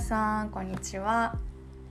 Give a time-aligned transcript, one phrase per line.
[0.00, 1.36] 皆さんこんにちは。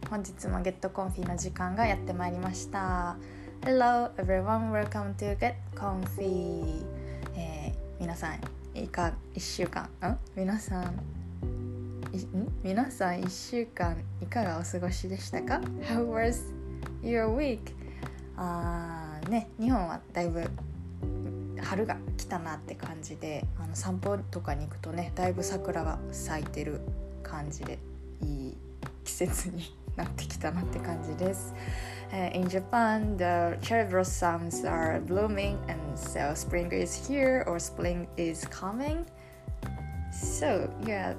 [0.09, 3.15] 本日もゲットコンフィの時間がやってまいりました。
[3.61, 4.71] Hello everyone.
[4.71, 6.83] Welcome to Get Comfy、
[7.37, 8.39] えー、皆さん
[8.75, 9.83] いか1週間？
[9.83, 10.17] ん？
[10.35, 10.99] 皆さん
[12.63, 16.51] 皆さん1週間いかがお過ごしでしたか？How was
[17.03, 17.59] your week?
[18.35, 20.49] あーね日本はだいぶ
[21.61, 26.81] 春が来たなって感じであの散歩とかに行くとねだいぶ桜が咲いてる
[27.21, 27.77] 感じで。
[29.27, 31.53] 節になってきたなって感じです。
[32.11, 38.47] Uh, in Japan, the cherry blossoms are blooming, and so spring is here or spring is
[38.47, 39.05] coming.
[40.11, 41.13] So, yeah,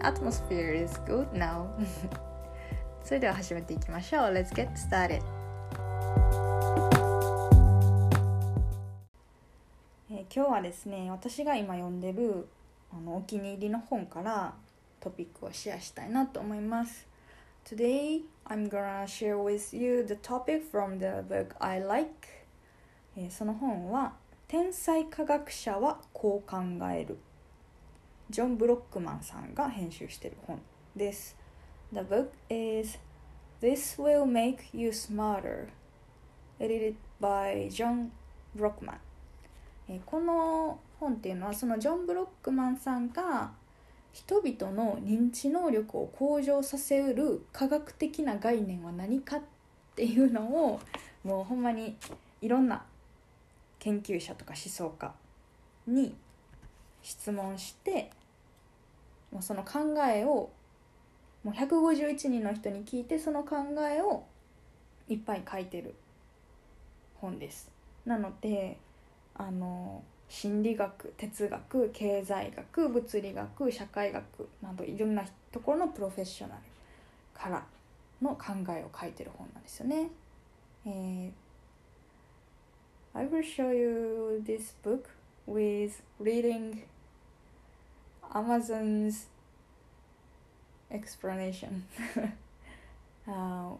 [0.00, 1.68] atmosphere is good now.
[3.04, 4.32] それでは始めていきましょう。
[4.32, 5.22] Let's get started.
[10.10, 12.48] えー、今日はですね私が今読んでる
[12.92, 14.54] あのお気に入りの本から
[15.00, 17.06] トピックをシェアしたいなと思います
[17.64, 22.10] Today I'm gonna share with you the topic from the book I like、
[23.16, 24.14] えー、その本は
[24.46, 26.58] 天才科学者はこう考
[26.90, 27.18] える
[28.30, 30.60] ジョン・ブロックマンさんが編集している本
[30.96, 31.36] です
[31.92, 32.98] The book is
[33.60, 35.68] This Will Make You Smarter
[36.58, 38.10] edited by John
[38.56, 38.98] Brockman
[39.88, 43.52] えこの本っていうのはそのジョン・ブロックマンさんが
[44.12, 49.40] 人々の認知能力を向上させうる科学的な概念は何かっ
[49.94, 50.80] ていうのを
[51.24, 51.96] もうほんまに
[52.40, 52.84] いろんな
[53.78, 55.12] 研究者とか思想家
[55.86, 56.14] に
[57.02, 58.10] 質問して
[59.30, 60.50] もうその考えを
[61.44, 63.56] もう151人の人に聞いてその考
[63.88, 64.24] えを
[65.08, 65.94] いっぱい書いてる
[67.14, 67.70] 本です。
[68.04, 68.78] なので
[69.34, 74.22] あの心理学哲学経済学物理学社会学
[74.62, 76.60] などいろんなところのプロフェッショナル
[77.34, 77.64] から
[78.20, 80.10] の考えを書いてる本なんですよね。
[80.86, 81.30] えー、
[83.18, 85.08] I will show you this book
[85.46, 86.82] with reading
[88.34, 89.26] Amazon's
[90.90, 91.84] explanation.
[93.26, 93.70] uh,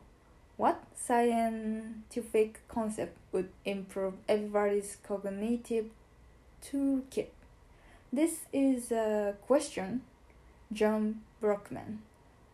[0.56, 5.90] what scientific concept would improve everybody's cognitive
[6.62, 7.30] toolkit?
[8.12, 10.02] This is a question
[10.72, 12.02] John Brockman,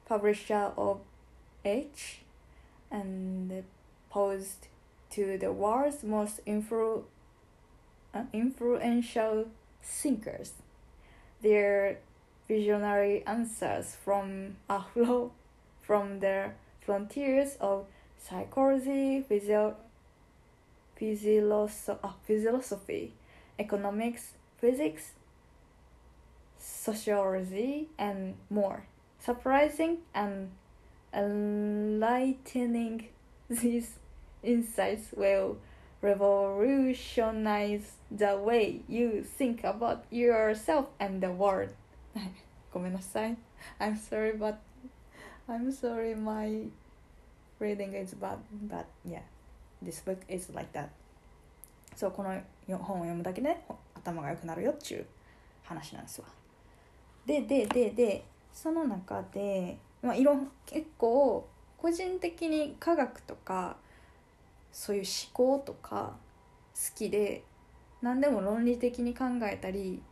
[0.07, 1.01] publisher of
[1.65, 2.21] H,
[2.91, 3.65] and
[4.11, 4.69] posed
[5.11, 7.05] to the world's most influ-
[8.13, 9.47] uh, influential
[9.83, 10.53] thinkers.
[11.43, 11.99] Their
[12.49, 15.31] visionary answers from aflo
[15.83, 16.51] from the
[16.81, 17.87] frontiers of
[18.19, 19.77] psychology, physio-
[21.01, 23.13] uh, philosophy,
[23.58, 25.14] economics, physics,
[26.58, 28.86] sociology, and more.
[29.20, 30.52] Surprising and
[31.14, 33.08] enlightening,
[33.50, 34.00] these
[34.44, 35.58] insights will
[36.02, 41.74] revolutionize the way you think about yourself and the world.
[42.72, 43.36] ごめんなさい。
[43.80, 44.56] I'm sorry, but
[45.48, 46.70] I'm sorry, my
[47.60, 48.38] reading is bad,
[48.70, 49.22] but yeah,
[49.82, 50.90] this book is like that.
[51.96, 52.40] そう、この
[52.73, 53.65] 本を読むだけで
[53.95, 55.07] 頭が良くなるよっちゅう
[55.65, 56.27] 話なんですわ。
[57.27, 61.49] で、で、で、で、その中で、まあ、いろ結構
[61.79, 63.77] 個人的に科学とか
[64.73, 66.17] そういう思考とか
[66.75, 67.43] 好きで
[68.03, 70.03] 何でも論理的に考えたり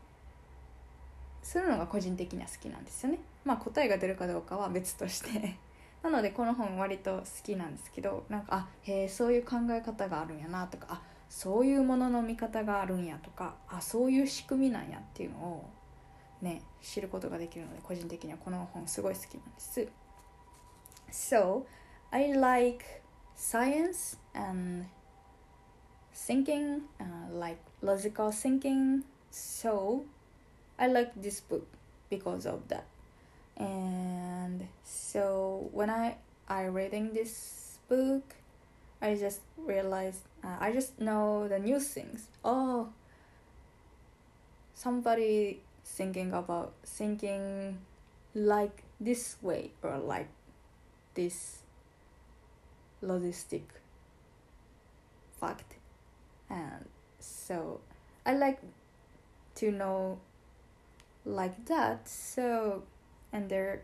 [1.42, 3.18] するのが個人的には好きなんですよね。
[3.44, 5.56] まあ答えが出るかどうかは別として
[6.02, 11.02] なのでこの本割と好きなんですけどなんかあへえそういう考え方があるんやなとかあ
[11.32, 15.70] そういうものの見方があるんやとかあそういう仕組みなんやっていうのを
[16.42, 19.88] ね知ることができるので個人的にはこの本すごい好きなんです。
[21.10, 21.64] So,
[22.10, 22.84] I like
[23.36, 24.86] science and
[26.14, 29.02] thinking, uh, like logical thinking.
[29.30, 30.04] So,
[30.78, 31.66] I like this book
[32.10, 32.84] because of that.
[33.56, 36.16] and so when i
[36.48, 38.34] i reading this book
[39.00, 42.26] i just realized uh, i just know the new things.
[42.44, 42.88] Oh
[44.74, 47.78] somebody thinking about thinking
[48.34, 50.28] like this way or like
[51.14, 51.58] this
[53.02, 53.62] logistic
[55.40, 55.74] fact.
[56.50, 56.88] And
[57.20, 57.80] so
[58.26, 58.60] i like
[59.56, 60.18] to know
[61.24, 62.08] like that.
[62.08, 62.82] So
[63.32, 63.82] and they're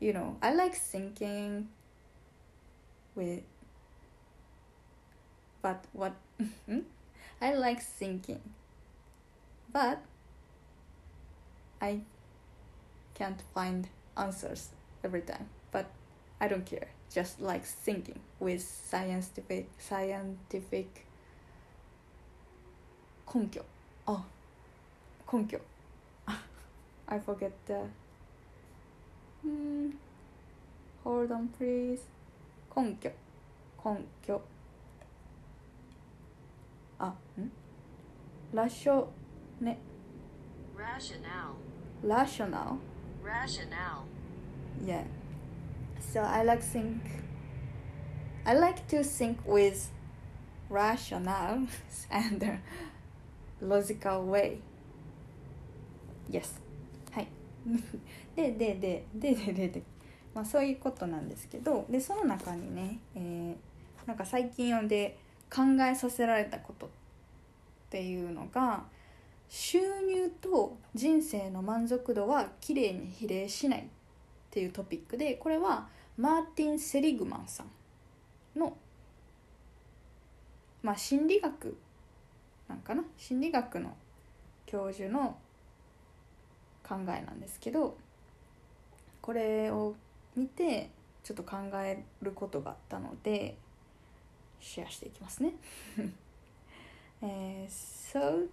[0.00, 1.68] you know i like thinking
[3.14, 3.42] with
[5.63, 6.13] but what
[7.41, 8.41] i like thinking
[9.71, 9.99] but
[11.81, 12.01] I
[13.13, 13.87] can't find
[14.17, 14.69] answers
[15.03, 15.85] every time, but
[16.41, 16.87] I don't care.
[17.13, 21.05] Just like thinking with scientific scientific
[23.25, 23.63] 根拠。
[24.05, 24.25] あ、
[25.25, 25.59] 根拠。
[27.05, 27.87] I forget the.
[29.43, 29.97] うん。
[31.03, 32.01] Hold on, please.
[32.73, 33.11] 根拠。
[33.83, 34.41] 根拠。
[36.98, 37.50] あ、ん
[38.52, 39.06] ラショ、
[39.60, 39.78] ね、
[40.76, 41.54] rationale,
[42.06, 42.78] rational.
[43.22, 44.04] rationale,
[44.84, 45.04] Yeah.
[46.12, 47.00] So I like think.
[48.44, 49.90] I like to think with
[50.68, 51.66] rational
[52.10, 52.60] and
[53.60, 54.58] logical way.
[56.30, 56.60] Yes.
[57.12, 57.28] はい。
[58.36, 59.82] で、で、で、で、で、で、で、
[60.34, 63.74] まあそういうことなんですけど、で、その中にね、えー
[64.06, 65.16] なんか最近読んで
[65.54, 66.88] 考えさせられたことっ
[67.90, 68.84] ていうのが、
[69.48, 73.84] 収入と人生の満足度はきれいに比例しないっ
[74.50, 75.86] ていうトピックでこれは
[76.16, 78.76] マーティン・セリグマンさんの
[80.82, 81.76] まあ心理学
[82.68, 83.04] なんかな？
[83.16, 83.94] 心理学の
[84.66, 85.36] 教授の
[86.82, 87.96] 考えなんですけど
[89.20, 89.94] これを
[90.34, 90.90] 見て
[91.22, 93.56] ちょっと考えることがあったので
[94.64, 95.52] シェアしていきますね。
[97.22, 98.48] えー so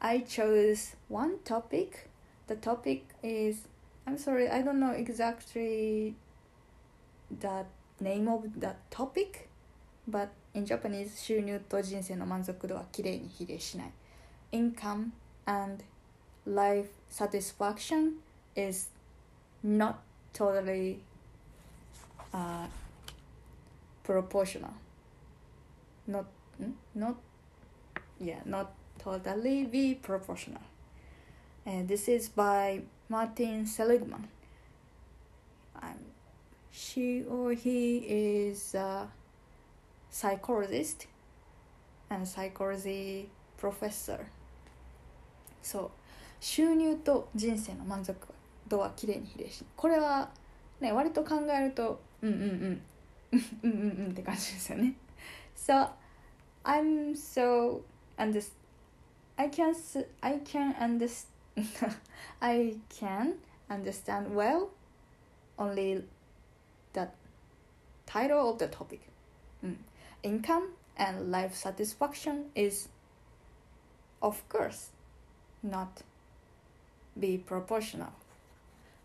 [0.00, 2.08] I chose one topic.
[2.46, 3.68] The topic is
[4.06, 6.14] I'm sorry, I don't know exactly
[7.30, 7.64] the
[8.00, 9.48] name of the topic,
[10.08, 13.92] but in Japanese 収入と人生の満足度はきれいに比例しない。
[14.52, 15.10] Income
[15.46, 15.84] and
[16.46, 18.14] life satisfaction
[18.56, 18.90] is
[19.64, 19.96] not
[20.32, 20.98] totally
[22.32, 22.66] uh,
[24.04, 24.70] proportional.
[26.10, 26.26] Not,
[26.94, 27.16] not,
[28.18, 30.62] yeah, not totally be proportional.
[31.64, 34.28] And this is by Martin Seligman.
[35.80, 35.94] Um,
[36.70, 39.08] she or he is a
[40.10, 41.06] psychologist
[42.10, 44.26] and psychology professor.
[45.62, 45.90] そう
[46.40, 48.16] 収入と人生の満足
[48.66, 50.30] 度はきれいに比例しこれは
[50.80, 52.82] ね割と考えるとうんうんうん
[53.62, 54.94] うんうんうんって感じですよね。
[55.54, 55.88] So
[56.63, 57.81] I'm so
[58.17, 58.41] under
[59.37, 61.27] I can s- I can understand
[62.41, 63.35] I can
[63.69, 64.69] understand well
[65.57, 66.03] only
[66.93, 67.07] the
[68.05, 68.99] title of the topic.
[69.63, 69.77] うん
[70.23, 72.89] Income and life satisfaction is
[74.21, 74.91] of course
[75.63, 75.87] not
[77.17, 78.07] be proportional.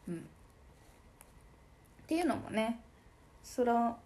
[0.08, 2.80] うんっていうのもね
[3.44, 3.98] その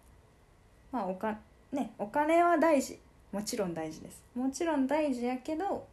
[0.93, 1.39] まあおか
[1.73, 2.99] ねお金は大事
[3.32, 4.24] もちろん大事です。
[4.36, 5.86] もちろん大事やけど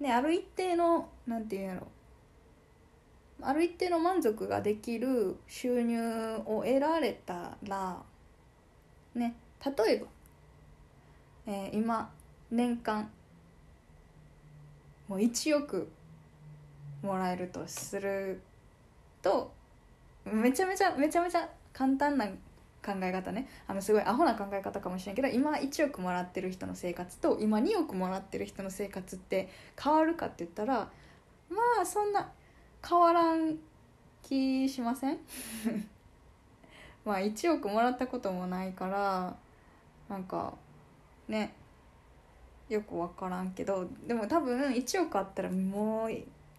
[0.00, 1.86] ねある一定のなんていうんやろ。
[3.42, 5.98] ある一定の満足ができる収入
[6.46, 8.02] を得られたら
[9.14, 10.06] ね例えば、
[11.46, 12.10] えー今
[12.50, 13.10] 年間
[15.08, 15.88] もう1億
[17.02, 18.40] もらえるとする
[19.22, 19.52] と
[20.24, 22.26] めちゃめちゃめちゃめちゃ簡単な
[22.86, 23.48] 考え方ね。
[23.66, 29.48] あのすごいアホな考え方かもしれんけど今1億もらってる人の生活と今2億もらってる人の生活って
[29.82, 30.88] 変わるかって言ったら
[31.50, 32.30] まあそんな
[32.88, 33.56] 変わらん
[34.22, 35.18] 気しません？
[37.04, 39.36] まあ1億もらったこともないから
[40.08, 40.54] なんか
[41.28, 41.54] ね
[42.68, 46.10] よく分からんけどでも多分1億あったらもう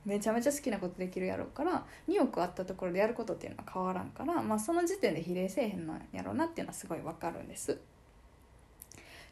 [0.07, 7.77] めちゃめちゃ好きなことできるやろうから2億あったところでやることっていうのは変わらんから、まあ、その時点で比例せえへんのやろうなっていうのはすごい分かるんです。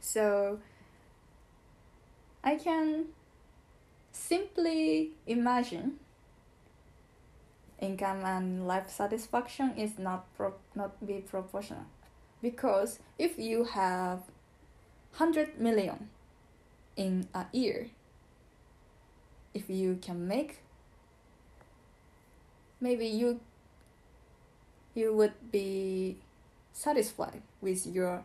[0.02, 0.60] So
[2.42, 3.06] I can
[4.14, 5.94] simply imagine
[7.82, 11.86] income and life satisfaction is not pro- not be proportional
[12.42, 14.20] because if you have
[15.18, 16.10] 100 million
[16.98, 17.88] in a year
[19.54, 20.65] if you can make
[22.86, 23.40] maybe you
[24.94, 26.18] you would be
[26.72, 28.24] satisfied with your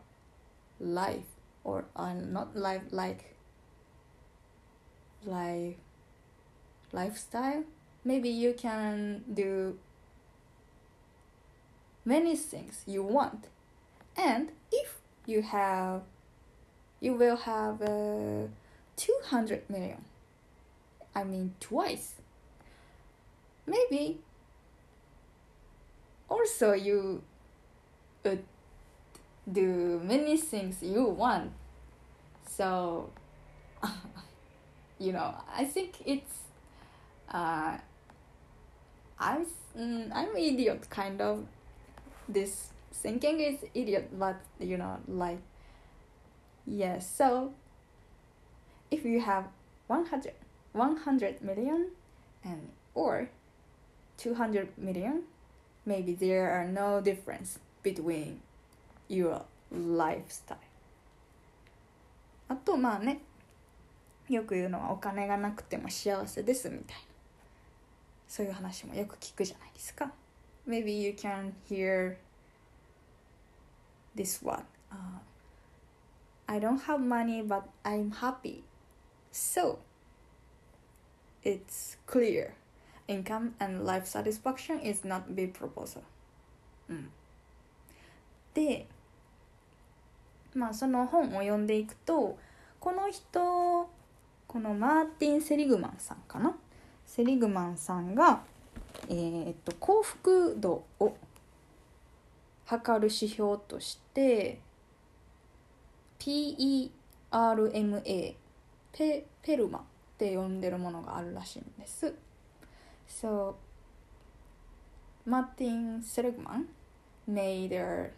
[0.79, 1.31] life
[1.65, 3.35] or uh, not life like
[5.25, 5.81] life
[6.93, 7.65] lifestyle.
[8.05, 9.79] Maybe you can do
[12.05, 13.49] many things you want.
[14.17, 16.03] And if you have
[17.01, 18.47] you will have uh,
[18.97, 20.05] 200 million
[21.15, 22.15] i mean twice
[23.67, 24.19] maybe
[26.31, 27.23] also you
[28.25, 28.45] would
[29.51, 31.51] do many things you want
[32.47, 33.11] so
[34.99, 36.41] you know i think it's
[37.33, 37.77] uh,
[39.19, 39.47] I'm
[39.77, 41.47] mm, I'm idiot kind of.
[42.29, 45.39] This thinking is idiot, but you know like
[46.67, 47.09] yes.
[47.09, 47.53] So
[48.91, 49.47] if you have
[49.87, 50.33] 100,
[50.73, 51.91] 100 million
[52.45, 53.29] and or
[54.17, 55.23] 200 million,
[55.86, 58.40] maybe there are no difference between
[59.08, 60.58] your lifestyle.
[62.48, 63.22] あとまあね
[64.30, 67.02] よく言うのはお金がなくても幸せですみたいな
[68.28, 70.12] そういう話もよく聞くじゃないですか
[70.68, 72.18] Maybe you can hear
[74.16, 74.96] this one、uh,
[76.48, 78.64] I don't have money but I'm happy
[79.32, 79.80] so
[81.44, 82.54] it's clear
[83.11, 86.03] Income and life satisfaction is not big proposal.
[86.89, 87.11] うん。
[88.55, 88.87] で
[90.55, 92.39] まあその本を読んでいくと
[92.79, 93.91] この人
[94.47, 96.57] このマーティン・セリグマンさんかな？
[97.07, 98.43] セリグマンさんが、
[99.09, 101.15] えーっと幸福度を
[102.67, 104.61] 測る指標として、
[106.21, 106.91] PERMA
[108.93, 109.83] ペペルマっ
[110.19, 112.15] て呼んでるものがあるらしいんです。
[113.10, 113.56] So,
[115.26, 116.68] Martin Seligman
[117.28, 118.12] made a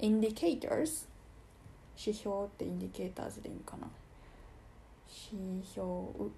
[0.00, 1.06] indicators
[1.96, 3.88] 指標ってインディケーターズでいいんかな
[5.32, 6.30] 指標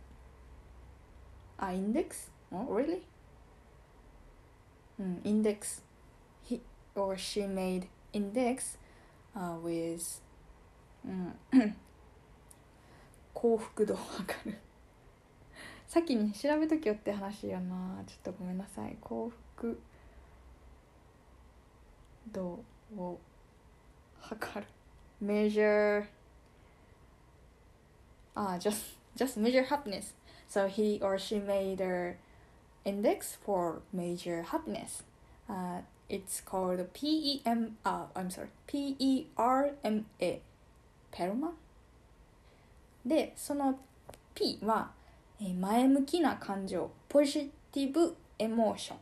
[1.58, 3.02] あ、インデックス Oh, really?
[4.98, 5.84] うん、インデックス
[6.48, 6.60] He
[6.94, 10.22] or she made index、uh, with、
[11.04, 11.76] うん、
[13.34, 14.58] 幸福度を測る
[15.95, 19.79] 先に調べときよって話やなちょっとごめんなさい幸福
[22.33, 22.59] 度
[22.97, 23.17] を
[24.19, 24.67] 測る
[25.25, 26.03] measure
[28.35, 30.13] あ just just measure happiness
[30.49, 32.17] so he or she made a
[32.83, 35.05] index for measure happiness
[35.47, 40.41] uh, it's called PEM uh, I'm sorry PERMA
[41.09, 41.53] ペルマ
[43.05, 43.79] でその
[44.33, 44.91] P は
[45.41, 48.97] え前向きな感情ポジティブエモーション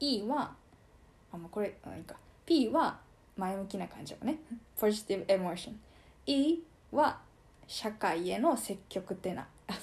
[0.00, 0.54] E は
[1.32, 2.16] あもうこれあいいか。
[2.46, 2.98] P は
[3.36, 4.38] 前向きな感情ね。
[4.78, 5.80] ポジティブエモーション
[6.26, 6.62] E
[6.92, 7.18] は
[7.66, 9.46] 社会への積極的な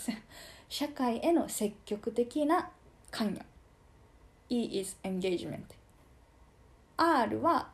[0.70, 2.72] 社会への積極的な
[3.12, 3.46] 関与。
[4.50, 5.64] E is engagement
[6.98, 7.70] R は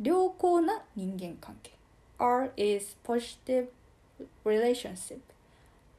[0.00, 1.72] 良好な人間関係。
[2.18, 3.68] R is positive
[4.44, 5.20] relationship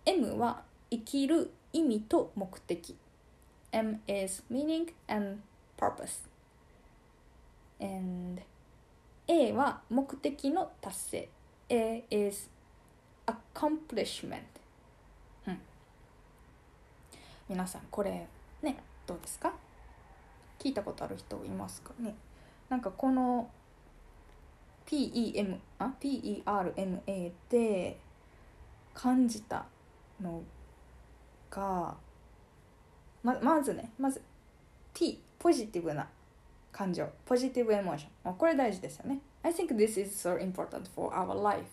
[0.05, 2.95] M は生きる意味と目的。
[3.71, 5.39] M is meaning and
[5.77, 6.27] purpose.
[7.79, 8.41] And
[9.27, 11.29] A は目的の達成。
[11.69, 12.50] A is
[13.25, 14.41] accomplishment、
[15.48, 15.57] うん、
[17.48, 18.27] 皆さんこれ
[18.62, 19.53] ねどうですか？
[20.60, 22.13] 聞いたことある人いますかね？
[22.67, 23.50] なんかこの
[24.86, 27.98] PEM あ？PERMA って
[28.93, 29.65] 感じた
[30.21, 30.43] の
[31.51, 31.96] が
[33.22, 34.22] ままずねまず
[34.93, 36.08] P ポジティブな
[36.72, 41.65] 感情ポジティブエモーションこれ大事ですよね I think this is so important for our life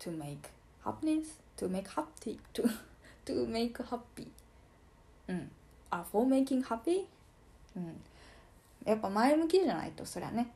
[0.00, 0.38] to make
[0.84, 2.68] happiness to make happy to
[3.24, 4.28] to make happy
[5.28, 5.50] うん
[5.90, 7.06] あ for making happy
[7.76, 8.00] うん
[8.84, 10.52] やっぱ前向きじゃないとそりゃね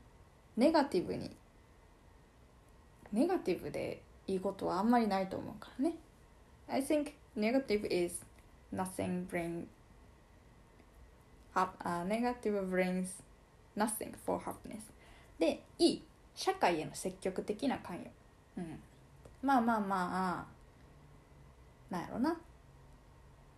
[0.57, 1.31] ネガティブに
[3.12, 5.95] ネガティブでいいことはあんまりないと思うからね
[6.73, 8.25] I think negative is
[8.73, 9.67] nothing bring
[11.55, 13.23] hap- uh, negative brings
[13.76, 14.81] nothing for happiness.
[15.38, 16.00] で E
[16.35, 18.11] 社会への積極的な関与、
[18.57, 18.81] うん、
[19.43, 20.47] まあまあま
[21.91, 22.41] あなんやろな。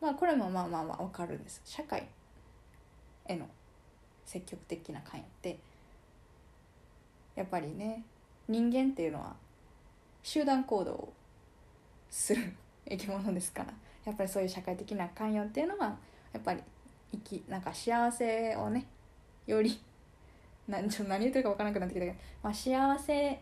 [0.01, 1.63] まあこれもまあまあまあわかるんです。
[1.65, 2.09] 社会
[3.27, 3.47] への
[4.27, 5.59] 積極的な関与って。
[7.37, 8.03] やっぱりね
[8.49, 9.37] 人間っていうのは
[10.23, 11.13] 集団行動を
[12.11, 12.53] する。
[12.89, 13.73] 生き物ですから。
[14.05, 15.97] やっぱりそういう社会的な関与っていうのは
[16.33, 16.61] やっぱり
[17.13, 18.87] 生きなんか幸せをね
[19.47, 19.81] より
[20.69, 23.41] なちょ何言ってるか分からなくなってきたけど、まあ、幸せ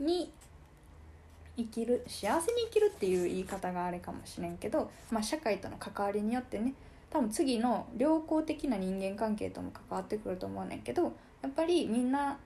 [0.00, 0.32] に
[1.56, 6.74] 生きる幸せに生きるっていう言い方があれかもしれんけど、まあ、社会との関わりによってね
[7.10, 11.04] 多分次の良好的な人間関係とも関わってくると思うねんけど
[11.42, 12.38] やっぱりみんな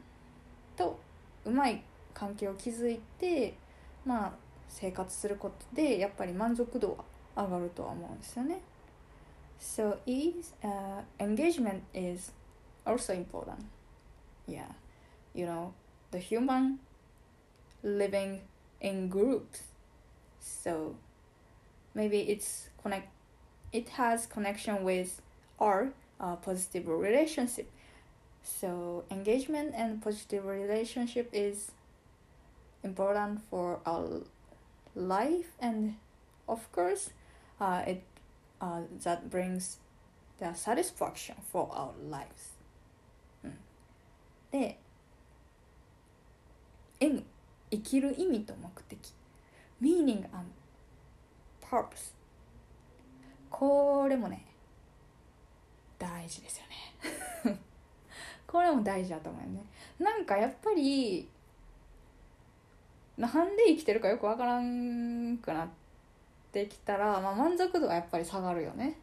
[0.76, 0.98] と
[1.44, 1.82] うまい
[2.14, 3.54] 関係を築いて
[4.04, 4.32] まあ
[4.71, 6.97] 生活することでやっぱり満足度
[7.35, 8.61] は上がるとは思うんですよね。
[9.59, 12.31] So is、uh, engagement is
[12.85, 13.65] also important.
[14.47, 14.67] Yeah,
[15.33, 15.73] you know
[16.11, 16.79] the human
[17.83, 18.41] living
[18.81, 19.63] in groups.
[20.39, 20.95] So
[21.95, 23.09] maybe it's connect
[23.73, 25.21] it has connection with
[25.59, 25.89] our
[26.19, 27.69] uh, positive relationship
[28.43, 31.71] so engagement and positive relationship is
[32.83, 34.21] important for our
[34.94, 35.94] life and
[36.48, 37.10] of course
[37.60, 38.02] uh, it
[38.60, 39.78] uh, that brings
[40.38, 42.52] the satisfaction for our lives、
[43.44, 43.58] うん、
[44.50, 44.78] で
[47.00, 47.24] M
[47.70, 49.12] 生きる意味と目的
[49.80, 50.50] meaning and
[51.60, 52.14] purpose
[53.50, 54.44] これもね
[55.98, 57.58] 大事ですよね
[58.46, 59.64] これも大事だと思うよね
[59.98, 61.28] なんかやっぱり
[63.16, 65.68] なんで生きてるかよくわからんくなっ
[66.50, 68.98] てきたら、まあ、満足度はやっぱり下がるよね。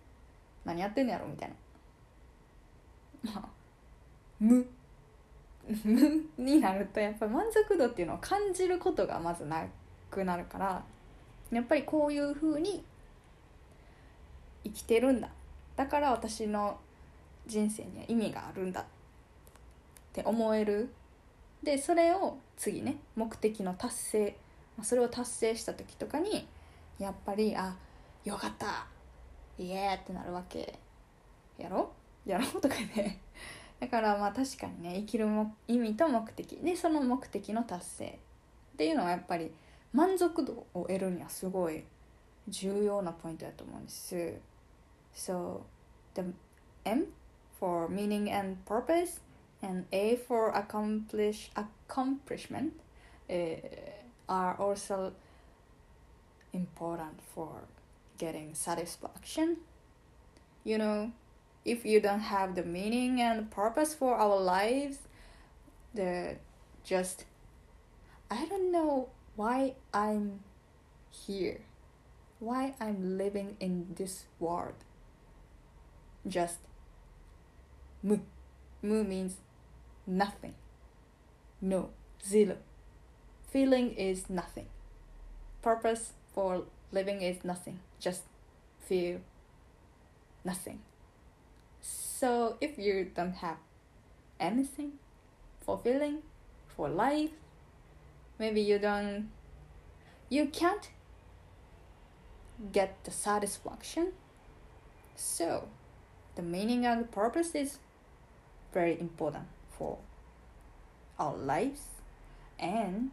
[0.65, 1.49] 何やってんのやろみたい
[3.23, 3.31] な。
[3.33, 3.49] まあ
[4.39, 4.65] 無。
[5.83, 9.65] 無になるとやっぱり満足度っていうのを感じることがまずな
[10.09, 10.83] くなるから
[11.51, 12.83] やっぱりこういうふうに
[14.63, 15.29] 生きてるんだ。
[15.75, 16.79] だから私の
[17.47, 18.85] 人生には意味があるんだっ
[20.13, 20.89] て思える。
[21.63, 24.37] でそれを次ね目的の達成
[24.83, 26.45] それを達成した時とかに
[26.99, 27.75] やっぱりあ
[28.25, 28.85] よかった
[29.57, 30.77] イエーってなるわけ。
[31.57, 31.91] やろ？
[32.25, 32.45] やろ？
[32.45, 33.19] うとかね。
[33.79, 36.57] だからまあ確かにね生きるも意味と目的。
[36.57, 38.19] でその目的の達成。
[38.73, 39.53] っていうのはやっぱり
[39.93, 41.83] 満足度を得るにはすごい
[42.47, 44.33] 重要なポイントだと思うんです。
[45.13, 45.61] So
[46.13, 46.23] the
[46.85, 47.07] M
[47.59, 49.21] for meaning and purpose
[49.61, 52.73] and A for accomplish accomplishment
[53.29, 53.35] uh,
[54.27, 55.13] are also
[56.53, 57.61] important for
[58.17, 59.57] getting satisfaction.
[60.63, 61.11] You know,
[61.65, 64.99] if you don't have the meaning and purpose for our lives,
[65.93, 66.35] the
[66.83, 67.25] just
[68.31, 70.41] I don't know why I'm
[71.09, 71.61] here,
[72.39, 74.75] why I'm living in this world.
[76.27, 76.59] Just
[78.03, 78.19] mu.
[78.81, 79.37] Mu means
[80.09, 80.55] nothing.
[81.61, 81.89] No,
[82.25, 82.57] zero.
[83.49, 84.65] Feeling is nothing.
[85.61, 87.79] Purpose for living is nothing.
[87.99, 88.23] Just
[88.79, 89.19] feel
[90.43, 90.79] nothing.
[91.81, 93.57] So if you don't have
[94.39, 94.93] anything
[95.61, 96.19] for feeling,
[96.75, 97.31] for life,
[98.37, 99.29] maybe you don't,
[100.29, 100.89] you can't
[102.71, 104.13] get the satisfaction.
[105.15, 105.67] So
[106.35, 107.77] the meaning and the purpose is
[108.73, 109.45] very important
[109.79, 109.97] for
[111.17, 111.81] our lives.
[112.59, 113.09] And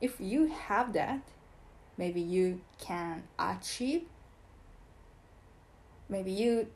[0.00, 1.20] if you have that
[1.96, 4.02] maybe you can achieve.
[6.08, 6.68] Maybe you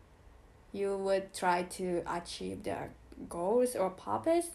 [0.72, 2.92] you would try to achieve their
[3.28, 4.48] goals or purpose.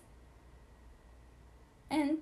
[1.90, 2.20] And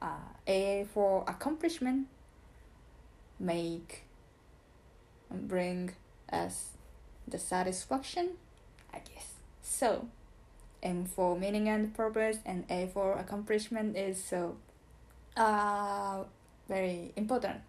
[0.00, 2.06] uh, a for accomplishment
[3.38, 4.04] make
[5.30, 5.94] and bring
[6.32, 6.70] us
[7.26, 8.30] the satisfaction
[8.92, 9.34] i guess.
[9.62, 10.08] So
[10.84, 14.54] M for meaning and purpose and A for accomplishment is so
[15.36, 16.24] uh,
[16.68, 17.60] very important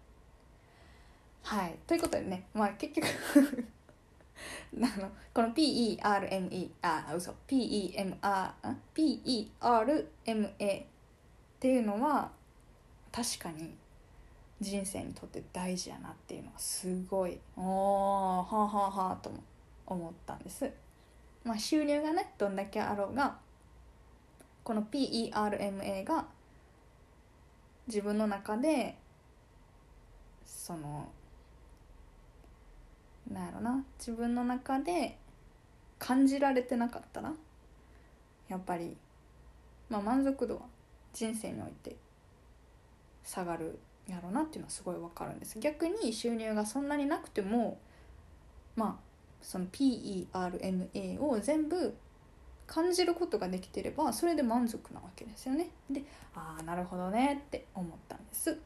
[1.42, 3.06] はいということでねまあ結局
[4.74, 8.52] あのこの PERME あ嘘 PEMR
[8.94, 10.86] PERMA っ
[11.58, 12.30] ていうのは
[13.10, 13.74] 確かに
[14.60, 19.30] 人生にとって大事やなっていうのはすごいおーはあはあはあと
[19.86, 20.70] 思ったんです
[21.46, 23.38] まあ収入がねどんだけあろうが
[24.64, 26.26] この PERMA が
[27.86, 28.98] 自分の中で
[30.44, 31.08] その
[33.30, 35.16] なんやろな自分の中で
[36.00, 37.32] 感じられてなかったら
[38.48, 38.96] やっぱり、
[39.88, 40.62] まあ、満足度は
[41.12, 41.96] 人生において
[43.24, 43.78] 下がる
[44.08, 45.58] やろうなっていうのはすごいわかるんです。
[45.60, 47.78] 逆に収入がそんなになくても
[48.74, 49.05] まあ
[49.46, 51.96] その PERMA を全部
[52.66, 55.70] 感じることができてればそれで満足なわけですよね。
[55.88, 56.02] で
[56.34, 58.58] ああなるほどねって思ったんです。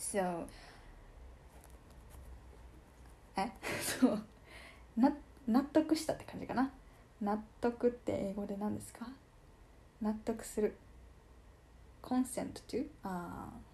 [0.00, 0.44] So
[3.36, 3.48] え？
[4.00, 4.22] そう。
[4.96, 5.12] な
[5.46, 6.72] 納得したって感じかな？
[7.20, 9.06] 納得って英語で何ですか？
[10.02, 10.76] 納得する。
[12.02, 13.67] Consent to ああ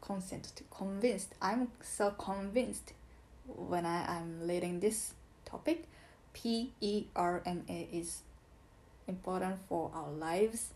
[0.00, 1.34] consent to convinced.
[1.40, 2.92] I'm so convinced
[3.46, 5.86] when I, i'm leading this topic
[6.32, 8.22] p-e-r-m-a is
[9.08, 10.72] important for our lives.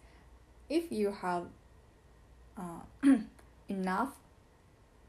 [0.69, 1.45] If you have
[2.59, 2.81] uh,
[3.69, 4.11] enough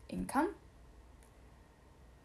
[0.10, 0.50] income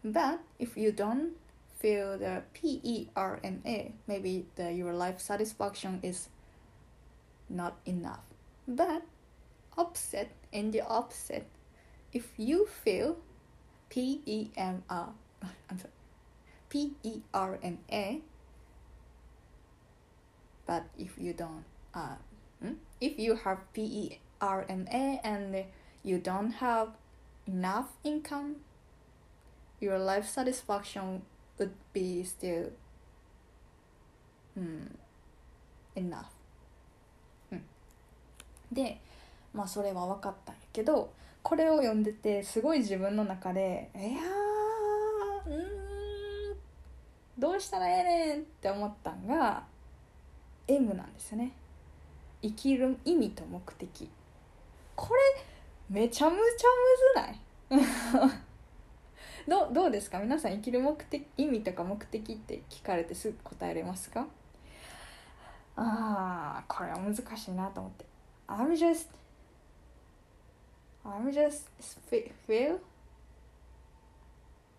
[0.03, 1.31] but if you don't
[1.79, 6.29] feel the p-e-r-m-a maybe the, your life satisfaction is
[7.49, 8.23] not enough.
[8.67, 9.03] But
[9.77, 11.47] opposite in the opposite
[12.12, 13.16] if you feel
[13.88, 15.08] P-E-M-R
[15.70, 15.92] I'm sorry
[16.68, 18.20] P-E-R-M-A
[20.66, 22.16] but if you don't uh,
[22.62, 22.72] hmm?
[23.00, 25.64] if you have P-E-R-M-A and
[26.02, 26.88] you don't have
[27.46, 28.56] enough income
[29.80, 31.22] your life satisfaction
[31.58, 32.70] would be still
[34.54, 34.86] hmm,
[35.94, 36.32] enough、
[37.52, 37.62] うん、
[38.72, 39.00] で
[39.54, 41.12] まあそれは分かったんやけど
[41.43, 46.57] これを読んでてすごい自分の中でいやーうーん
[47.37, 49.63] どうしたらええねんって思ったんが
[50.67, 51.51] M なんですよね。
[52.41, 54.09] 生きる意味と目的。
[54.95, 55.21] これ
[55.89, 58.31] めちゃむちゃむずない？
[59.47, 60.19] どうどうですか？
[60.19, 64.27] 皆さん生きる目的意味とか目的って聞かれてすぐ答えれますか？
[65.75, 68.05] ああこれは難しいなと思って。
[68.47, 69.07] I'm just
[71.05, 71.67] I'm just
[72.09, 72.79] fe- feel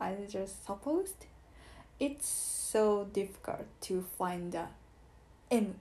[0.00, 1.26] I just supposed.
[1.98, 4.66] It's so difficult to find the
[5.50, 5.74] M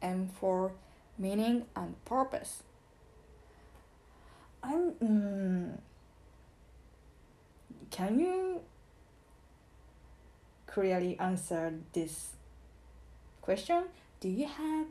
[0.00, 0.72] M for
[1.18, 2.62] meaning and purpose.
[4.62, 5.78] I'm mm,
[7.90, 8.60] can you
[10.66, 12.30] clearly answer this
[13.42, 13.84] question?
[14.20, 14.86] Do you have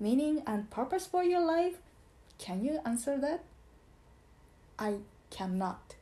[0.00, 1.76] meaning and purpose for your life
[2.38, 3.40] can you answer that
[4.78, 4.96] i
[5.30, 5.96] cannot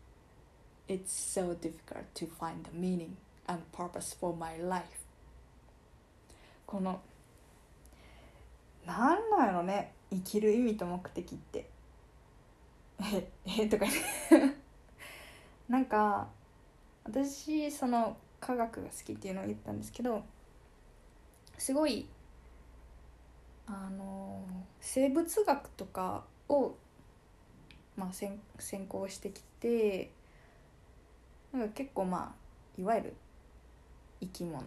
[0.88, 3.16] it's so difficult to find the meaning
[3.46, 5.04] and purpose for my life
[6.66, 7.00] この
[8.86, 11.68] なんなんやろね生きる意味と目的って
[13.00, 13.86] ええとか
[14.30, 14.54] 言って
[15.68, 16.28] なんか
[17.04, 20.22] 私その科学が好きっていうのを言ったんですけど
[21.58, 22.06] すごい
[23.66, 24.42] あの
[24.80, 26.74] 生物学とかを、
[27.96, 30.10] まあ、専専攻してきて
[31.52, 32.34] なんか結構ま
[32.78, 33.14] あいわゆる
[34.20, 34.60] 生き物。
[34.60, 34.64] っ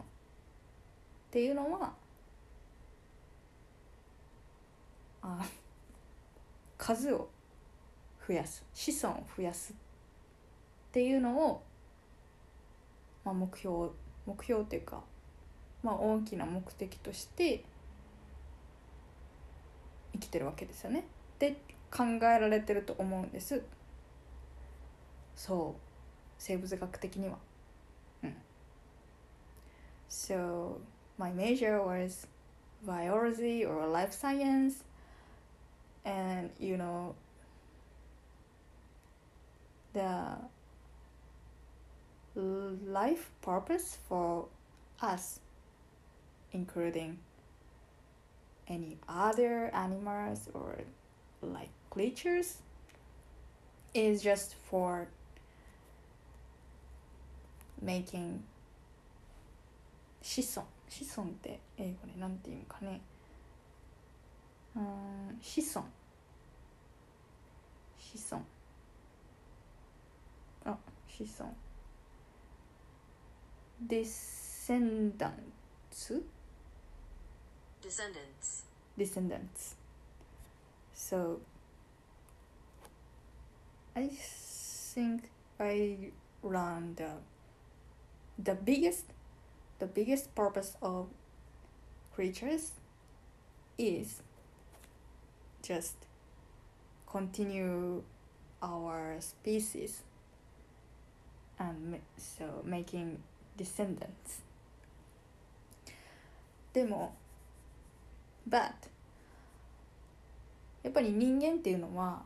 [1.29, 1.93] ていうのは
[5.21, 5.45] あ
[6.77, 7.27] 数を
[8.27, 8.63] 増やす。
[8.73, 9.75] 子孫を増やすっ
[10.91, 11.63] ていうのを、
[13.25, 13.89] まあ、目標
[14.25, 15.01] 目標っていうか、
[15.83, 17.63] まあ、大きな目的として
[20.19, 21.05] 生きてるわけですよね。
[21.39, 21.57] で
[21.91, 23.63] 考えられてると思うんです
[25.35, 25.81] そう
[26.37, 27.37] 生物学的には。
[28.23, 28.35] うん。
[30.09, 30.79] So
[31.17, 32.27] my major was
[32.85, 34.83] biology or life science
[36.05, 37.15] and you know
[39.93, 40.37] the
[42.35, 44.45] life purpose for
[45.01, 45.39] us,
[46.51, 47.17] including
[48.68, 50.78] any other animals or
[51.42, 52.58] like creatures,
[53.94, 55.08] is just for
[57.80, 58.42] making
[60.22, 63.00] 子孫子孫って英語でなんていうのかね
[64.76, 65.86] うーん子孫
[67.98, 68.44] 子孫
[70.64, 71.54] あ子孫
[73.88, 75.32] descendants
[77.87, 78.63] Descendants.
[78.97, 79.75] descendants
[80.93, 81.39] so
[83.95, 84.09] i
[84.93, 85.97] think i
[86.43, 87.11] learned the,
[88.37, 89.05] the biggest
[89.79, 91.07] the biggest purpose of
[92.13, 92.71] creatures
[93.77, 94.21] is
[95.61, 95.95] just
[97.09, 98.03] continue
[98.61, 100.03] our species
[101.57, 103.19] and so making
[103.55, 104.41] descendants
[106.73, 107.15] でも
[108.49, 108.71] but
[110.83, 112.21] やっぱり人間っていうのは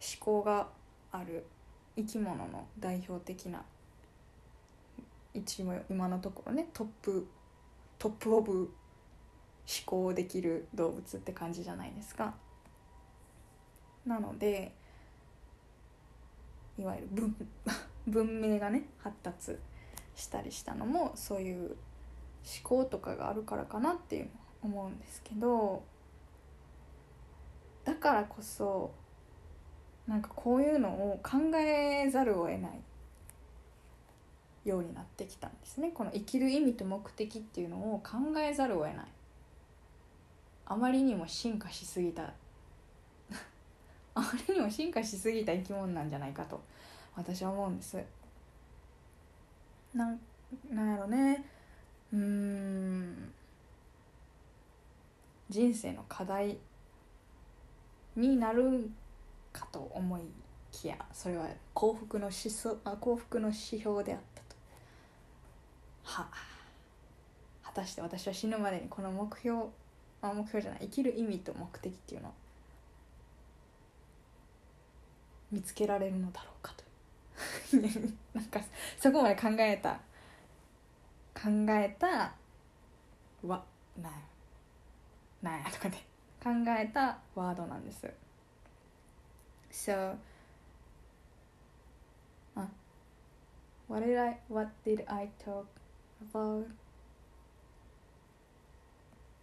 [0.00, 0.68] 思考が
[1.12, 1.46] ある
[1.96, 3.62] 生き物の代表的な
[5.32, 7.26] 一応今のところねトップ
[7.98, 8.68] トップオブ思
[9.86, 12.34] 考できる動物って感じじゃないですか。
[14.04, 14.72] なので
[16.78, 17.36] いわゆる文
[18.06, 19.56] 文明がね発達
[20.14, 21.76] したりしたのもそういう思
[22.62, 24.30] 考とかがあるからかなっていうの
[24.66, 25.82] 思うんですけど
[27.84, 28.92] だからこそ
[30.06, 32.70] なんかこういうのを考えざるを得ない
[34.64, 35.90] ようになってきたんですね。
[35.94, 39.06] この生きる意味と目的っていうのを考えざるを得ない。
[40.66, 42.32] あまりにも進化しすぎた。
[44.14, 46.60] あまりにも進化しすぎた生き物なんじゃないかと
[47.14, 48.02] 私は思うんです。
[49.94, 50.20] なん
[50.70, 51.44] なんやろうね。
[52.12, 53.32] うん。
[55.54, 56.58] 人生の課題
[58.16, 58.90] になる
[59.52, 60.22] かと思い
[60.72, 64.56] きやそれは幸福の思想あ幸福の指標であったと。
[66.02, 66.28] は
[67.62, 69.66] 果たして私は死ぬまでにこの目標
[70.22, 72.32] あ目標じゃない生きる意味と目的っていうのを
[75.52, 76.82] 見つけられるのだろうかと。
[78.34, 78.60] なんか
[78.98, 80.00] そこまで考えた
[81.32, 82.34] 考えた
[83.46, 83.64] わ
[84.02, 84.33] なんや
[85.43, 85.97] なんやとかで
[86.43, 88.09] 考えたワードなんです
[89.71, 90.17] So
[92.57, 92.65] uh,
[93.87, 95.65] what did I what did I talk
[96.21, 96.65] about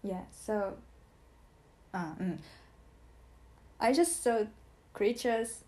[0.02, 0.76] yeah so
[1.94, 2.38] uh, mm.
[3.78, 4.44] I just saw
[4.92, 5.64] creatures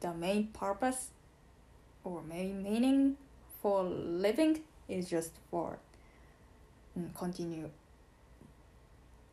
[0.00, 1.10] the main purpose
[2.04, 3.16] or main meaning
[3.60, 5.78] for living is just for
[6.98, 7.68] mm, continue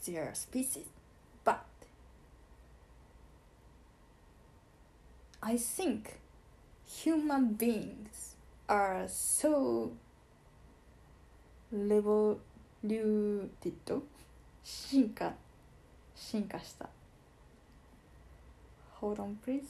[0.07, 0.87] their species
[1.45, 1.65] but
[5.43, 6.19] I think
[6.87, 8.37] human beings
[8.69, 9.93] are so
[11.73, 12.33] revoluted
[14.65, 15.35] 進化
[16.15, 16.88] 進化した
[19.01, 19.65] Hold on please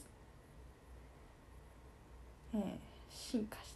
[2.55, 2.79] ええ
[3.11, 3.73] 進化し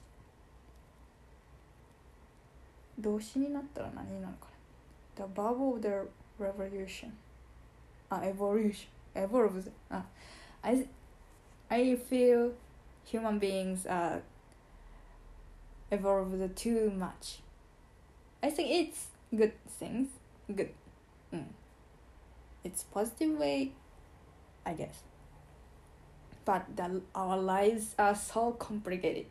[2.97, 4.49] た動詞になったら何になるか
[5.19, 6.07] な The verb of the
[6.39, 7.13] revolution
[8.11, 10.05] あ evolution evolves あ ah.
[10.63, 10.87] I
[11.71, 12.53] I feel
[13.05, 14.23] human beings uh, are
[15.91, 17.39] evolved too much.
[18.43, 20.09] I think it's good things.
[20.55, 20.71] Good.
[21.33, 21.47] Mm.
[22.65, 23.73] It's positive way,
[24.65, 25.03] I guess.
[26.45, 29.27] But the, our lives are so complicated.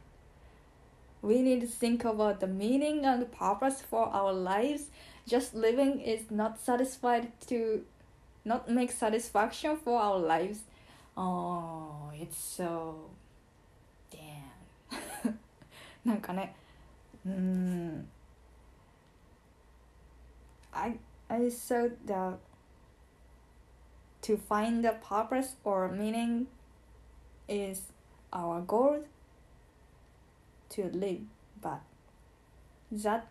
[1.21, 4.89] We need to think about the meaning and purpose for our lives
[5.26, 7.84] Just living is not satisfied to
[8.44, 10.62] not make satisfaction for our lives
[11.16, 13.10] Oh, it's so
[14.10, 15.38] damn
[16.04, 16.56] なんかね
[17.26, 18.08] うーん
[20.72, 22.38] I I saw the
[24.22, 26.46] to find the purpose or meaning
[27.48, 27.92] is
[28.32, 29.04] our goal
[30.70, 31.20] to live
[31.60, 31.80] but
[32.92, 33.26] that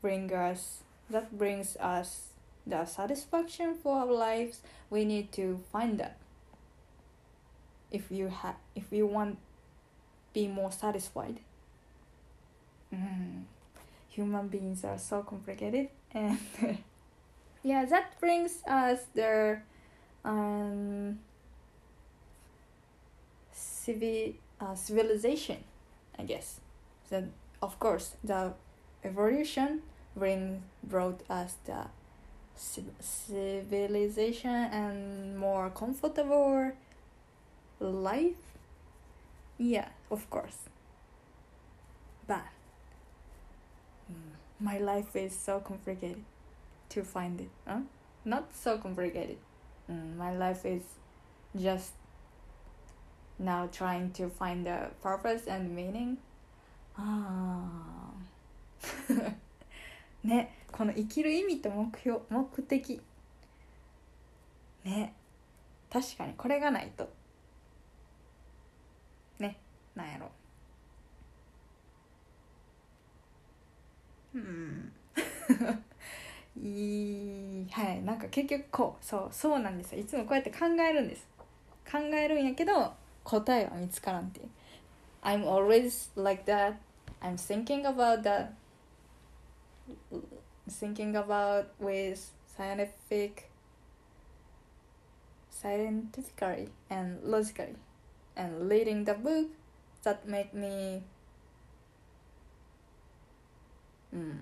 [0.00, 2.29] bring us that brings us
[2.65, 4.61] the satisfaction for our lives.
[4.89, 6.17] We need to find that.
[7.91, 9.37] If you have if you want
[10.33, 11.39] be more satisfied.
[12.93, 13.43] Mm.
[14.09, 16.37] human beings are so complicated and
[17.63, 19.59] yeah that brings us the
[20.23, 21.19] um
[23.51, 25.57] civil uh, civilization
[26.17, 26.59] i guess.
[27.09, 27.23] So
[27.61, 28.53] of course the
[29.03, 29.81] evolution
[30.15, 31.87] bring brought us the
[32.99, 36.71] civilization and more comfortable
[37.79, 38.35] life?
[39.57, 40.57] Yeah of course.
[42.27, 42.45] But
[44.59, 46.23] my life is so complicated
[46.89, 47.81] to find it huh?
[48.23, 49.37] not so complicated.
[49.91, 50.81] Mm, my life is
[51.59, 51.91] just
[53.37, 56.17] now trying to find the purpose and meaning.
[56.97, 58.13] あ
[59.07, 59.35] あ
[60.25, 63.01] ねこの生きる意味と目標目的。
[64.83, 65.13] ね
[65.91, 67.09] 確かにこれがないと。
[69.39, 69.57] ね
[69.95, 70.31] なんやろ。
[74.33, 74.91] うん。
[76.61, 78.01] いいはい。
[78.01, 80.01] なんか結局こうそうそうなんですよ。
[80.01, 81.27] いつもこうやって考えるんです。
[81.89, 84.49] 考えるんやけど答えは見つからんっていう。
[85.21, 86.75] I'm always like that.
[87.21, 88.49] I'm thinking about that.
[90.68, 93.50] thinking about with scientific
[95.50, 97.76] scientifically and logically
[98.36, 99.48] and reading the book
[100.04, 101.02] that make me
[104.14, 104.38] mm,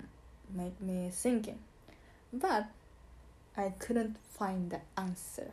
[0.54, 1.58] make me thinking
[2.32, 2.66] but
[3.56, 5.50] I couldn't find the answer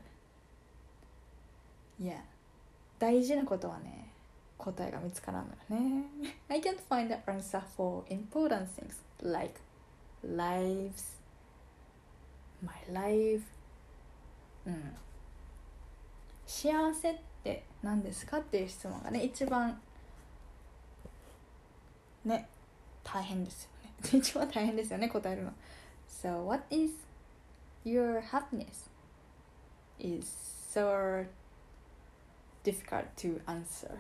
[1.99, 2.21] yeah
[2.99, 4.11] 大事なことはね
[4.57, 6.05] 答えが見つからんのよね
[6.49, 9.59] I can't find the answer for important things like
[10.23, 11.19] lives
[12.63, 13.43] my life
[14.65, 14.95] うん
[16.45, 19.79] 幸せって何ですかっていう質問がね一番
[22.23, 22.47] ね
[23.03, 25.53] 大変ですよね 一番大変ですよね答えるの
[26.07, 26.93] So what is
[27.83, 28.89] your happiness
[29.99, 30.25] is
[30.71, 31.25] so
[32.63, 33.91] difficult to answer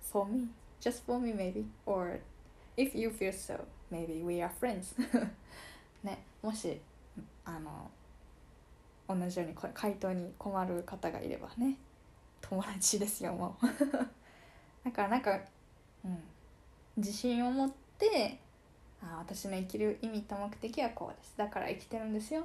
[0.00, 0.48] for me
[0.80, 2.20] just for me maybe or
[2.76, 3.58] if you feel so
[3.91, 4.95] Maybe we are friends.
[6.03, 6.79] ねもし
[7.45, 7.91] あの
[9.07, 11.77] 同じようにこれ回答に困る方がいればね
[12.41, 13.65] 友達ですよもう。
[14.83, 15.39] だからなんか、
[16.03, 16.23] うん、
[16.97, 18.39] 自信を持って
[19.03, 21.33] あ私の生きる意味と目的はこうです。
[21.37, 22.41] だから生きてるんですよ。
[22.41, 22.43] っ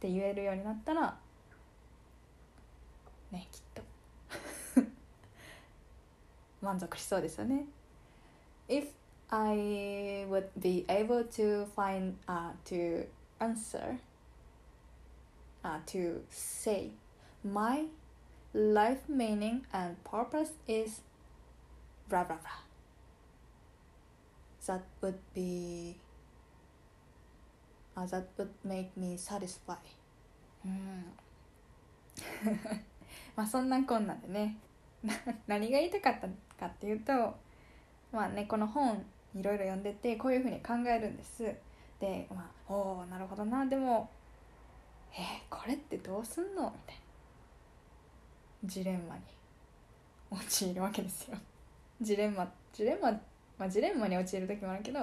[0.00, 1.16] て言えるようになったら
[3.30, 3.82] ねきっと。
[6.60, 7.64] 満足しそうですよね。
[8.68, 8.90] If
[9.31, 13.05] I would be able to find uh, to
[13.39, 13.97] answer
[15.63, 16.91] uh, to say
[17.43, 17.85] my
[18.53, 21.01] life meaning and purpose is
[22.09, 22.61] blah blah blah
[24.67, 25.95] that would be
[27.95, 29.77] uh, that would make me satisfied
[30.65, 31.05] うん
[33.35, 34.57] まあそんなこんなんでね
[35.03, 35.13] な
[35.47, 36.27] 何が言いたかった
[36.59, 37.13] かっていうと
[38.11, 39.03] まあねこの本
[39.38, 41.42] いろいろ読んでてこういうふうに考えるんです。
[42.00, 43.66] でまあおおなるほどな。
[43.66, 44.10] でも
[45.12, 46.64] えー、これってどうすんの？
[46.64, 47.00] みたいな。
[48.64, 49.22] ジレンマに。
[50.30, 51.38] 陥るわけですよ。
[52.00, 53.12] ジレンマジレンマ
[53.58, 55.00] まあジレンマに陥る時もあるけど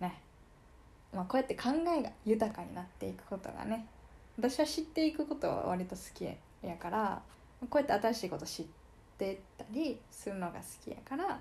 [0.00, 0.20] ね。
[1.12, 3.86] まあこうやって考えが豊かになっていくことがね。
[4.36, 6.34] 私は知っていくことは割と好きや
[6.76, 7.22] から
[7.70, 8.66] こうやって新しいこと知っ
[9.16, 11.40] てったりするのが好きやから、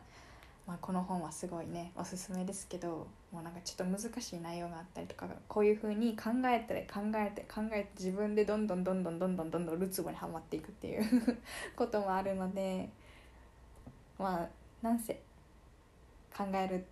[0.66, 11.04] まあ、この本はすごいねおすすめですけどもうなんかちょっと難しい内容があったりとかこういうふうに考えて考えて考えて自分でどんどんどんどんどんどんどんどんるつぼにはまっていくっていう
[11.76, 12.90] こともあるので
[14.18, 14.50] まあ
[14.82, 15.22] なんせ
[16.36, 16.86] 考える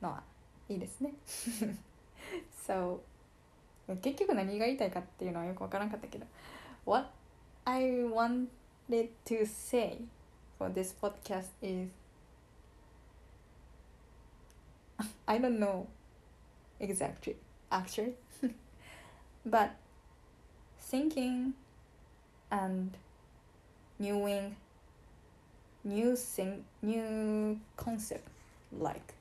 [0.00, 0.22] のは
[0.68, 1.12] いいですね。
[2.66, 3.00] so
[4.00, 6.26] 結局何が言いたいかっていうのはよく分からなかったけど
[6.86, 7.10] What
[7.64, 8.48] I wanted
[9.26, 10.00] to say
[10.58, 11.90] for this podcast is
[15.26, 15.86] I don't know
[16.80, 17.36] exactly
[17.70, 18.14] actually.
[19.46, 19.74] But
[20.78, 21.54] thinking
[22.50, 22.96] and
[23.98, 24.56] knowing
[25.82, 28.26] new thing new concept
[28.72, 29.14] like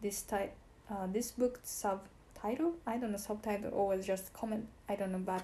[0.00, 0.54] this type
[0.90, 5.42] uh, this book subtitle i don't know subtitle or just comment i don't know but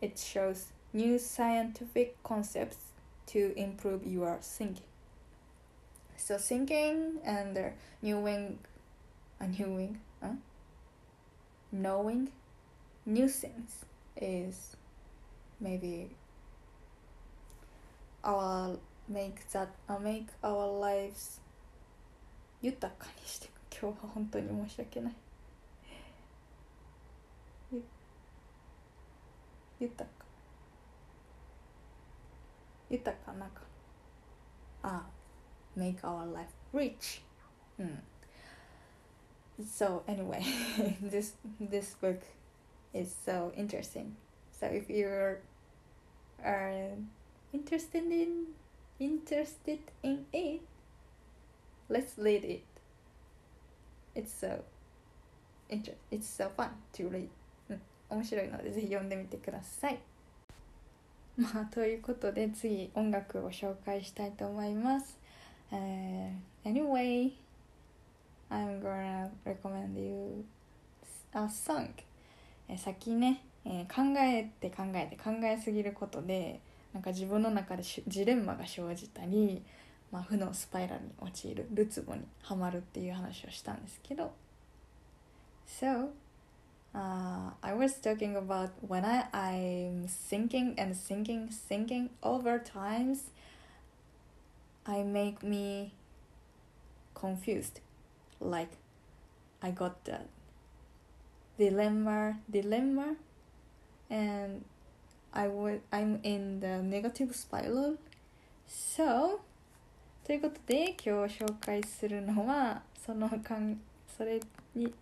[0.00, 2.78] it shows new scientific concepts
[3.26, 4.82] to improve your thinking
[6.17, 7.69] so thinking and uh,
[8.01, 8.57] knowing
[9.41, 10.29] uh, knowing huh?
[11.71, 12.29] knowing
[13.05, 14.77] new things is
[15.59, 16.09] maybe
[18.23, 21.39] our make that uh, make our lives
[22.61, 25.13] 豊かにしていく今日は本当に申し訳ない
[27.73, 27.83] ゆ
[29.81, 30.25] 豊か
[32.89, 33.61] 豊かなか
[34.83, 35.03] あ
[35.77, 37.21] make our life rich
[37.79, 38.03] うん
[39.61, 40.41] so anyway
[41.01, 42.21] this this book
[42.93, 44.15] is so interesting
[44.51, 45.39] so if you're
[46.43, 46.97] are
[47.53, 48.47] interested in
[48.99, 50.61] interested in it
[51.89, 52.63] let's read it
[54.15, 54.63] it's so
[55.69, 57.29] inter it's so fun to read
[57.69, 59.99] うん面白いのでぜひ読んでみてください
[61.37, 65.16] まあということで次音楽を紹介したいと思います、
[65.72, 66.30] uh,
[66.64, 67.32] Anyway
[68.50, 70.44] I'm gonna recommend you
[71.32, 71.90] a song
[72.68, 76.60] えー先ね、えー考えて考えて考えすぎることで
[76.92, 79.62] なんか自分の中でしジレンマが生じたり、
[80.10, 84.32] まあ、負のスパイラルに陥るるつぼにはまるっていう話をしたんですけど
[85.66, 86.08] So
[86.94, 93.30] uh, I was talking about when I, I'm thinking and thinking thinking over times
[94.88, 95.92] I make me
[97.14, 97.80] confused
[98.40, 98.70] like
[99.60, 100.20] I got the
[101.58, 103.16] dilemma dilemma
[104.08, 104.64] and
[105.32, 107.96] I would I'm in the negative spiral
[108.66, 109.40] so
[110.24, 113.80] ということで今日紹介するのはそのかん
[114.16, 114.40] それ
[114.74, 114.92] に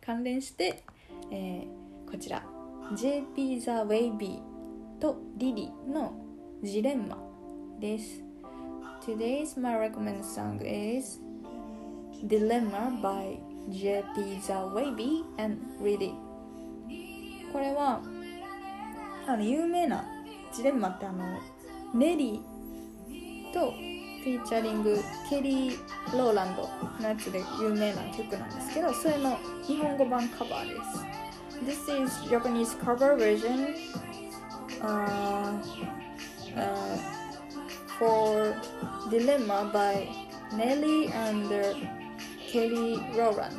[0.00, 0.82] 関連して、
[1.30, 2.42] えーこちら
[2.94, 4.40] JP The Wavy
[5.00, 6.14] とリリの
[6.62, 7.18] ジレンマ
[7.80, 8.25] です
[9.06, 11.20] Today's my recommended song is
[12.26, 13.38] Dilemma by
[13.70, 16.10] JP The Wavy and Lily
[17.52, 18.00] これは
[19.28, 20.04] あの有名な
[20.52, 21.38] ジレンマってあの
[21.94, 24.98] ネリーとフィーチャリング
[25.30, 25.78] ケリー・
[26.12, 26.68] ローランド
[27.00, 30.74] のやつで有名な曲なんですけどそれの日本語版カバーで
[31.70, 33.72] す This is Japanese cover version
[34.82, 35.62] uh,
[39.10, 40.08] Dilemma by
[40.52, 41.74] Nelly and uh,
[42.50, 43.54] Kelly Rowland.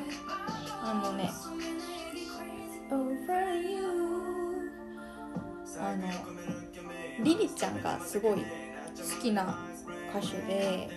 [0.84, 1.32] あのね。
[5.80, 6.08] あの
[7.24, 8.44] リリちゃんがすごい好
[9.22, 9.60] きな
[10.10, 10.90] 歌手で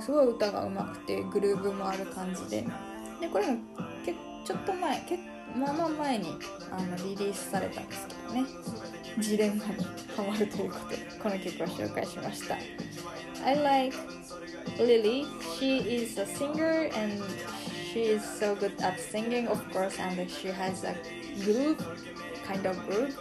[0.00, 2.66] すごい歌が上手くてグルーヴもある感じで。
[3.20, 3.58] でこれも
[4.04, 5.18] けちょっと前け
[5.56, 6.38] まあまあ前に
[6.70, 8.46] あのリリースされたんですけどね。
[9.18, 9.84] ジレンマに
[10.16, 12.56] ハマるということでこの曲を紹介しました
[13.47, 13.93] I like
[14.79, 15.25] Lily
[15.57, 17.21] she is a singer and
[17.91, 20.95] she is so good at singing of course and she has a
[21.43, 21.81] groove
[22.43, 23.17] kind of groove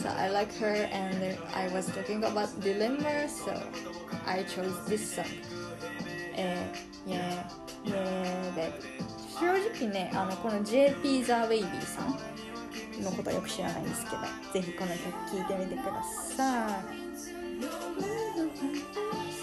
[0.00, 3.54] so I like her and I was talking about dilemma so
[4.26, 5.30] I chose this song
[6.38, 7.48] えー、yeah
[7.84, 14.16] yeah baby 正直ねあのこの JP The Baby さんのことはよく知らないんですけど
[14.52, 16.02] ぜひこの曲聴いてみてくだ
[16.36, 16.99] さい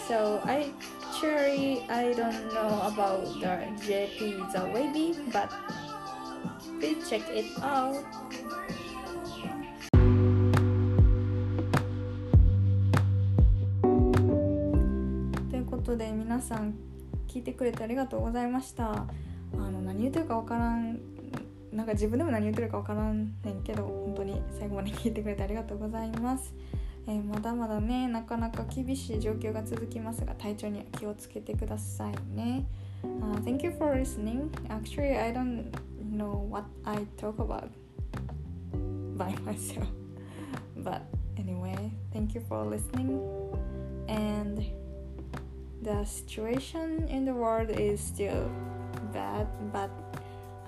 [0.09, 0.73] So I
[1.05, 5.53] actually I don't know about the JP The Baby but
[6.81, 8.03] please check it out.
[15.51, 16.73] ということで皆さん
[17.29, 18.91] 聞いてくれてありがとうございました。
[18.93, 19.07] あ
[19.57, 20.99] の何言ってるかわからん
[21.71, 26.55] なんか自分でも何言ってるかわからんねんけど本当に最後まで聞いてくれてありがとうございます、
[27.08, 32.66] えーまだまだねなかなか厳しい状況が続きますが体調には気をつけてくださいね、
[33.04, 37.70] Uh, Thank you for listening actually I don't know what I talk about
[39.18, 39.88] by myself
[40.78, 41.02] but
[41.38, 43.20] anyway thank you for listening
[44.08, 44.64] and
[45.82, 48.50] the situation in the world is still
[49.12, 49.90] bad but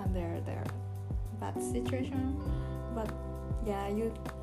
[0.03, 0.57] under the
[1.39, 2.35] bad situation
[2.93, 3.09] but
[3.65, 4.38] yeah you uh,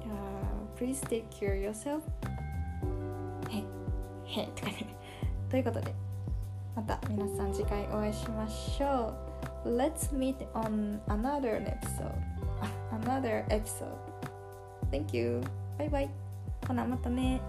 [0.78, 2.02] please take care yourself
[3.50, 3.64] へ
[4.26, 4.96] へとかね
[5.50, 5.94] ということで
[6.76, 9.14] また皆さん次回お会いしましょ
[9.66, 12.12] う Let's meet on another episode
[12.92, 13.88] another episode
[14.92, 15.42] Thank you
[15.78, 16.10] バイバイ
[16.68, 17.42] ほなまたね